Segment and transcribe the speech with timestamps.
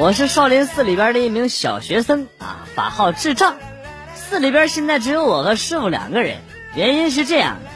[0.00, 3.56] 我是少林寺里边的一名小学生啊，法号智障。
[4.14, 6.38] 寺里边现在只有我和师傅两个人，
[6.74, 7.70] 原因是这样的：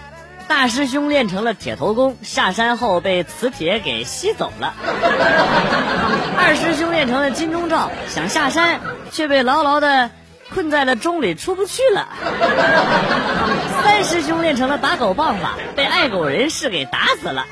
[0.48, 4.72] 大师兄练成了铁头功，下山后被磁铁给吸走了；
[6.38, 8.80] 二师兄练成了金钟罩，想下山
[9.12, 10.10] 却被牢牢的
[10.54, 12.06] 困在了钟里，出不去了；
[13.82, 17.44] 三师兄练成了打狗棒法，被爱狗人士给打死了。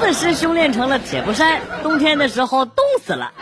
[0.00, 3.32] 四师兄练成了铁布衫，冬天的时候冻死了。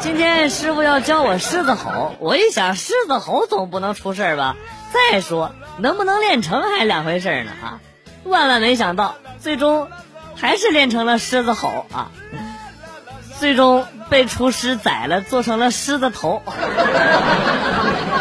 [0.00, 4.56] 今天师傅要教我狮子吼，我一想狮子吼总不能出事吧？
[4.92, 7.80] 再说能不能练成还两回事呢啊！
[8.24, 9.88] 万万没想到，最终
[10.36, 12.10] 还是练成了狮子吼啊！
[13.44, 16.42] 最终被厨师宰了，做成了狮子头。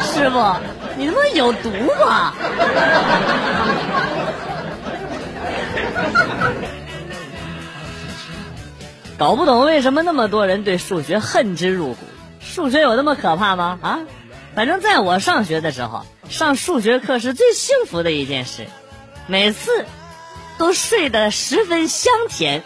[0.04, 0.56] 师傅，
[0.98, 2.34] 你他妈有毒吧？
[9.18, 12.00] 搞不懂为什么那么多人对数学恨之入骨？
[12.42, 13.80] 数学有那么可怕吗？
[13.82, 14.00] 啊，
[14.56, 18.68] 反正在我上学的时候，上数学课是最幸福的一件事，
[19.28, 19.86] 每次
[20.58, 22.62] 都睡得十分香甜。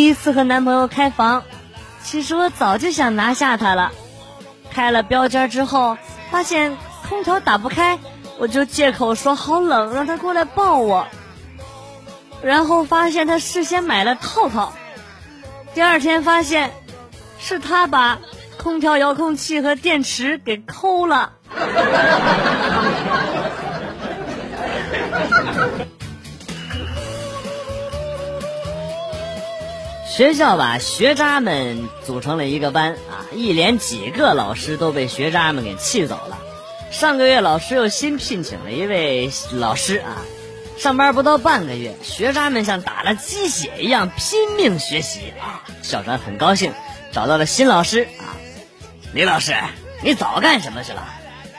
[0.00, 1.44] 第一次和男朋友开房，
[2.02, 3.92] 其实我早就想拿下他了。
[4.72, 5.98] 开了标间之后，
[6.30, 7.98] 发现空调打不开。
[8.38, 11.06] 我就借口说好冷，让他过来抱我。
[12.40, 14.72] 然后发现他事先买了套套。
[15.74, 16.70] 第二天发现，
[17.38, 18.20] 是他把
[18.56, 21.32] 空调遥控器和电池给抠了。
[30.10, 36.36] 学校把学渣们组成了一个班啊，一连几个老师都被学渣们给气走了。
[36.90, 40.22] 上个月，老师又新聘请了一位老师啊。
[40.76, 45.62] 上班不到半个月，学渣们像打了鸡血一样拼命学习啊。
[45.80, 46.72] 校长很高兴，
[47.12, 48.34] 找到了新老师啊。
[49.14, 49.54] 李老师，
[50.02, 51.06] 你早干什么去了？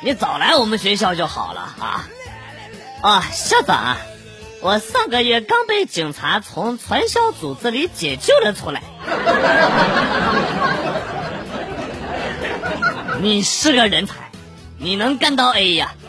[0.04, 2.10] 你早来我们学校就好了啊。
[3.02, 3.96] 啊，校长，
[4.62, 8.84] 我上个月刚被警察从传销组织里解救了出来。
[13.22, 14.30] 你是个人才。
[14.78, 15.94] 你能干到 A 呀？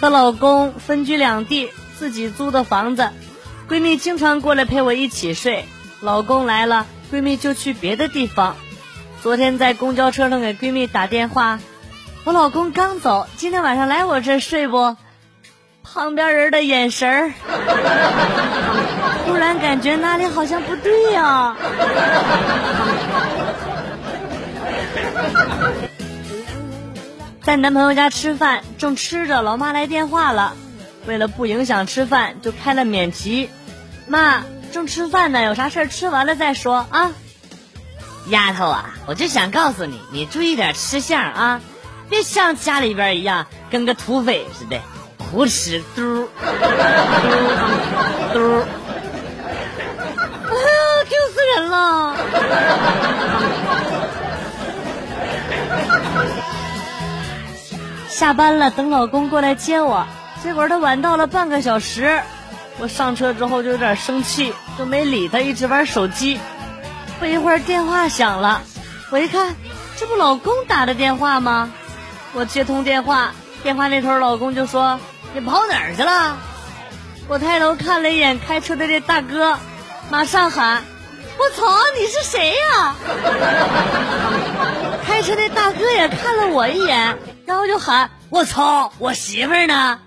[0.00, 3.10] 和老公分居两地，自己租的房子，
[3.68, 5.64] 闺蜜经常过来陪我一起睡。
[6.00, 8.56] 老公来了，闺蜜就去别的地方。
[9.22, 11.60] 昨天在公交车上给闺蜜打电话，
[12.24, 14.96] 我老公刚走，今天晚上来我这睡不？
[15.84, 17.32] 旁边人的眼神儿，
[19.24, 21.56] 突然感觉哪里好像不对呀。
[27.42, 30.54] 在男朋友家吃饭，正吃着，老妈来电话了。
[31.06, 33.48] 为了不影响吃饭，就开了免提。
[34.08, 37.12] 妈，正吃饭呢，有啥事儿吃完了再说啊。
[38.28, 41.60] 丫头啊，我就想告诉你，你注意点吃相啊，
[42.08, 44.80] 别像家里边一样跟个土匪似的。
[45.18, 46.28] 胡吃嘟嘟
[48.34, 48.64] 嘟！
[50.44, 52.16] 哎呀，丢死人了！
[58.08, 60.06] 下班了，等老公过来接我，
[60.42, 62.20] 结果他晚到了半个小时。
[62.78, 66.38] 我上车之后就有点生气，就没理他，一直玩手机。
[67.22, 68.62] 不一会儿电话响了，
[69.10, 69.54] 我一看，
[69.96, 71.70] 这不老公打的电话吗？
[72.32, 73.30] 我接通电话，
[73.62, 74.98] 电话那头老公就说。
[75.32, 76.36] 你跑哪儿去了？
[77.28, 79.56] 我抬头看了一眼开车的这大哥，
[80.10, 80.82] 马上喊
[81.38, 81.64] ：“我操，
[81.96, 82.96] 你是谁呀？”
[85.06, 87.16] 开车的大哥也看了我一眼，
[87.46, 90.00] 然后就喊：“我操，我媳妇儿呢？”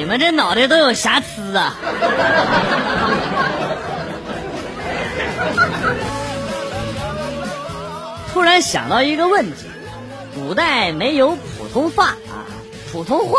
[0.00, 1.76] 你们这脑袋都有瑕疵啊！
[8.32, 9.66] 突然想到一个问题。
[10.34, 12.48] 古代没有普通话啊，
[12.90, 13.36] 普通话。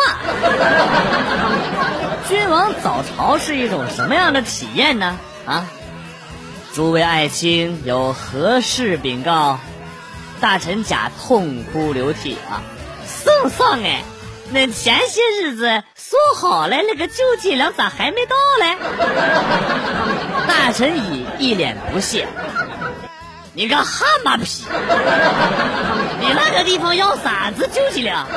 [2.30, 5.18] 君王早朝是一种什么样的体验呢？
[5.48, 5.66] 啊，
[6.75, 9.58] 诸位爱卿有何事禀告？
[10.40, 12.62] 大臣甲痛哭流涕啊，
[13.08, 14.04] 圣上哎，
[14.53, 18.77] 那前些日子说好了那个救济粮咋还没到嘞？
[20.45, 22.27] 大臣乙一脸不屑。
[23.53, 24.65] 你个哈麻批
[26.19, 28.27] 你那个地方要啥子救济粮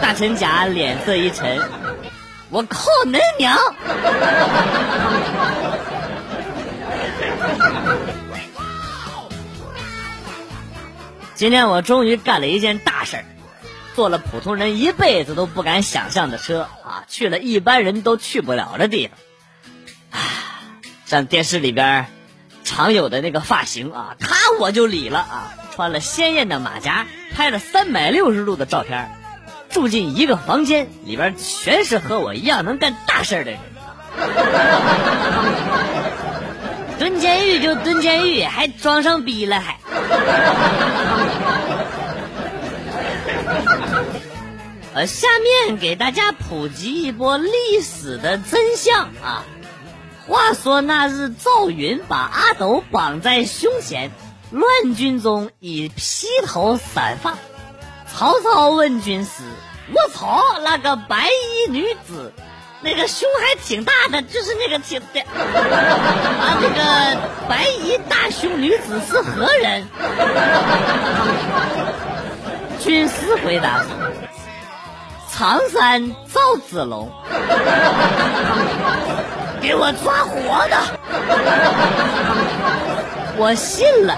[0.00, 1.60] 大臣甲脸色一沉。
[2.50, 3.58] 我靠恁娘！
[11.34, 13.16] 今天我终于干了一件大事
[13.94, 19.16] 坐了普通人一辈子都不敢想象的车啊，去了一般人都去不了的地方。
[20.10, 20.18] 啊，
[21.06, 22.06] 像电视里边
[22.64, 29.12] 常有的那个发型啊，咔我就理了啊，穿了鲜艳的马甲，拍了三百六十度的照片，
[29.70, 33.60] 住进一个房间，里边全是和我一样能干大事的人。
[36.98, 39.78] 蹲监狱就蹲监狱，还装上逼了还。
[44.94, 47.50] 呃，下面给大家普及一波历
[47.82, 49.44] 史的真相啊。
[50.26, 54.12] 话说那日赵云把阿斗绑在胸前，
[54.50, 57.36] 乱军中已披头散发。
[58.06, 59.42] 曹操问军师
[59.92, 62.32] ：“我操，那个白衣女子？”
[62.80, 67.18] 那个胸还挺大的，就是那个挺的啊，那个
[67.48, 69.88] 白衣大胸女子是何人？
[72.78, 73.88] 军师回答说
[75.36, 77.10] ：“常山赵子龙。
[79.60, 80.76] ”给我抓活的！
[83.36, 84.16] 我信了。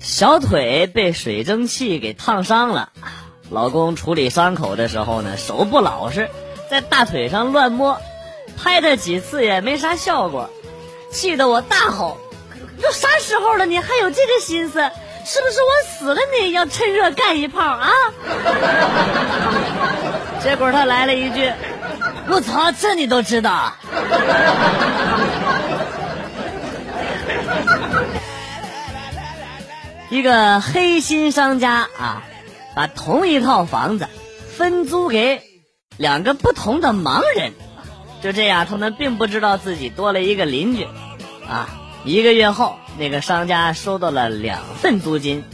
[0.00, 2.90] 小腿被水蒸气给烫伤了，
[3.50, 6.30] 老公处理伤口的时候呢，手不老实，
[6.70, 8.00] 在大腿上乱摸，
[8.56, 10.48] 拍他几次也没啥效果，
[11.10, 12.16] 气得我大吼
[12.80, 14.90] ：“都啥时候了，你还有这个心思？
[15.24, 17.90] 是不是我死了你也要趁热干一炮啊？”
[20.42, 21.52] 结果他来了一句
[22.28, 23.72] ：“我操，这你都知道？”
[30.10, 32.22] 一个黑心商家啊，
[32.74, 34.08] 把同一套房子
[34.56, 35.42] 分租给
[35.96, 37.52] 两个不同的盲人，
[38.22, 40.84] 就这样，他们并不知道自己多了一个邻居
[41.48, 41.68] 啊。
[42.04, 45.44] 一个月后，那个商家收到了两份租金，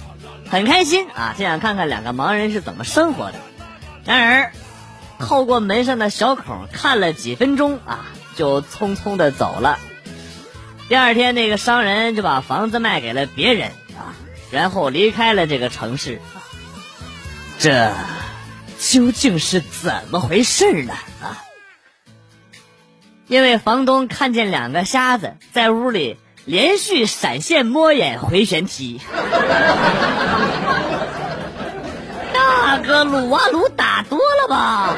[0.48, 3.34] 很开心啊，就想看看两个盲人是怎么生活的。
[4.04, 4.52] 然而，
[5.18, 8.06] 透过门上的小孔看了几分钟啊，
[8.36, 9.78] 就匆匆的走了。
[10.88, 14.14] 第二天，那个商人就把房子卖给了别人啊。
[14.52, 16.20] 然后离开了这个城市，
[17.58, 17.92] 这
[18.78, 20.94] 究竟是怎么回事呢？
[21.20, 21.42] 啊！
[23.26, 26.16] 因为房东看见两个瞎子在屋里
[26.46, 29.00] 连续闪现、摸眼、回旋踢，
[32.32, 34.96] 大哥撸啊撸打多了吧？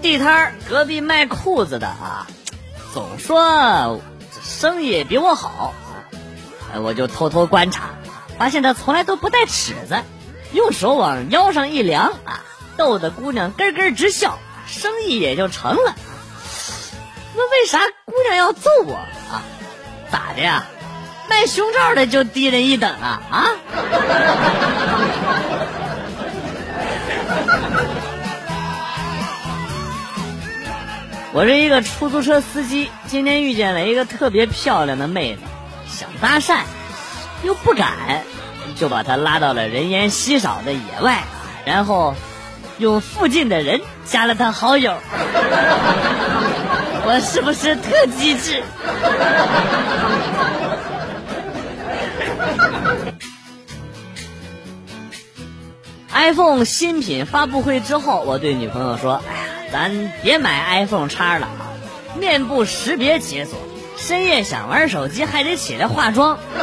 [0.00, 2.28] 地摊儿隔壁卖裤子的啊，
[2.92, 4.00] 总说
[4.42, 5.74] 生意比我好，
[6.82, 7.90] 我就偷偷观察，
[8.38, 10.00] 发现他从来都不带尺子，
[10.52, 12.44] 用手往腰上一量啊，
[12.76, 15.94] 逗得姑娘咯咯直笑，生意也就成了。
[17.36, 19.42] 那为啥姑娘要揍我啊？
[20.10, 20.64] 咋的呀？
[21.28, 23.50] 卖胸罩的就低人一等啊啊？
[31.32, 35.40] 我是一个出租车司机，今天遇见了一个特别漂亮的妹子，
[35.88, 36.60] 想搭讪，
[37.42, 38.22] 又不敢，
[38.76, 41.24] 就把她拉到了人烟稀少的野外，
[41.64, 42.14] 然后
[42.78, 44.94] 用附近的人加了他好友。
[47.06, 48.62] 我是不是特机智
[56.12, 59.40] ？iPhone 新品发布会之后，我对女朋友说：“哎呀。”
[59.74, 61.74] 咱别买 iPhone 叉了啊！
[62.16, 63.58] 面部识别解锁，
[63.96, 66.38] 深夜想玩手机还得起来化妆。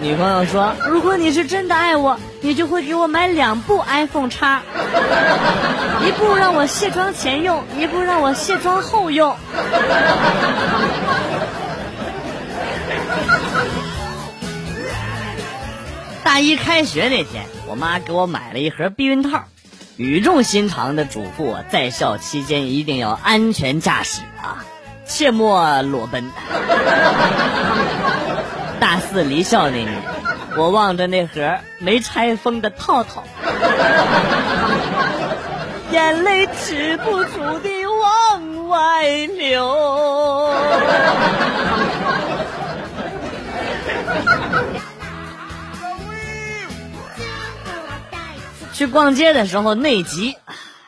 [0.00, 4.60] 女朋友说：“如果你是真的爱我，你就会给我买两部 iPhone 叉，
[6.06, 9.34] 一部让我卸妆前用，一部让我卸妆后用。”
[16.22, 19.44] 大一开学那天，我妈给我买了一盒避孕套。
[19.96, 24.66] 语重心长的嘱咐我，在校期间一定要安全驾驶啊，
[25.06, 26.30] 切莫裸奔。
[28.80, 30.02] 大四离校那年，
[30.56, 33.24] 我望着那盒没拆封的套套，
[35.90, 40.54] 眼泪止不住的往外流。
[48.72, 50.36] 去逛街的时候内急，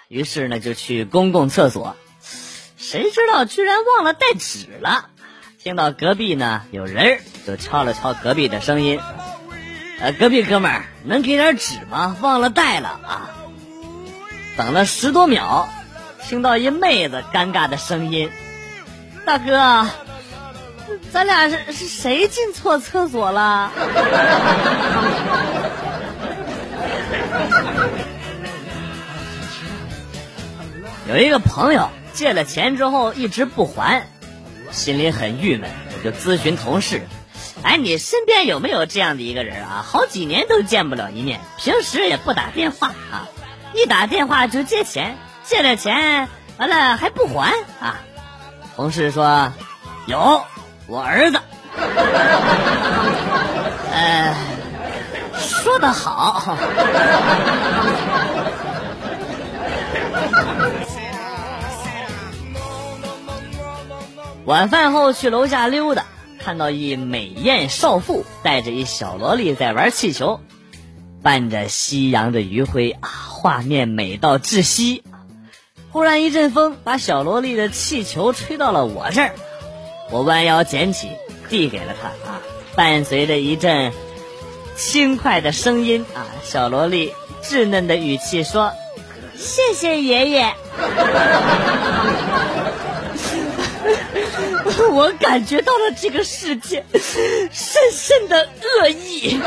[0.08, 1.96] 于是呢就去公共厕所，
[2.76, 5.06] 谁知道居然忘了带纸了。
[5.62, 9.00] 听到隔壁呢有人，就敲了敲隔壁的声音
[9.98, 12.16] ：“呃，隔壁哥们儿能给点纸吗？
[12.20, 13.30] 忘了带了啊！
[14.56, 15.68] 等了十多秒，
[16.22, 18.30] 听到一妹子尴尬的声音
[19.24, 19.86] ：“大哥，
[21.10, 23.72] 咱俩是是谁进错厕所了？”
[31.08, 34.06] 有一个朋友借了钱之后一直不还，
[34.72, 35.70] 心里很郁闷，
[36.04, 37.02] 就咨询同事
[37.62, 39.84] ：“哎，你身边有没有这样的一个人啊？
[39.86, 43.26] 好几年都见不了一面，平时也不打电话啊，
[43.74, 48.00] 一打电话就借钱，借了钱完了还不还啊？”
[48.76, 49.52] 同事说
[50.06, 50.44] ：“有，
[50.86, 51.40] 我儿子。”
[53.92, 54.34] 呃，
[55.34, 56.56] 说得好。
[64.44, 66.04] 晚饭后去楼下溜达，
[66.46, 70.38] 看到一美艳少妇带着一小萝莉在玩气球，
[71.20, 75.02] 伴着夕阳的余晖啊，画面美到窒息。
[75.90, 79.34] 忽然一阵风把小萝莉的气球吹到了我这儿，
[80.12, 81.08] 我弯腰捡起，
[81.48, 82.38] 递给了她啊，
[82.76, 83.92] 伴随着一阵
[84.76, 87.12] 轻快的声音啊，小萝莉
[87.42, 88.72] 稚嫩的语气说
[89.34, 90.54] ：“谢谢爷爷。”
[94.84, 99.38] 我感觉到了这个世界深深的恶意。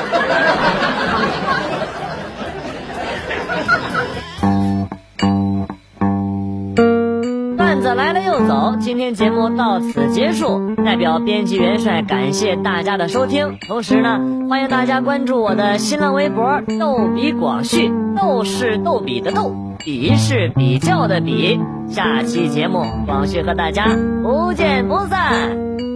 [7.58, 10.76] 段子来了又走，今天节目到此结束。
[10.84, 14.20] 代表编辑元帅感谢大家的收听，同时呢，
[14.50, 19.54] 欢迎大家关注我的新浪微博“逗比广旭”，逗是逗比的逗，
[19.98, 21.60] 比是比较的比。
[21.90, 23.88] 下期节目，广旭和大家
[24.22, 25.50] 不见不散。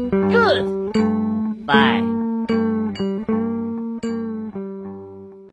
[0.09, 2.12] Good，bye。